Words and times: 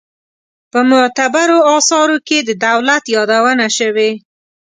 په 0.71 0.79
معتبرو 0.89 1.59
آثارو 1.77 2.17
کې 2.27 2.37
د 2.47 2.49
دولت 2.65 3.03
یادونه 3.15 3.65
شوې. 3.77 4.11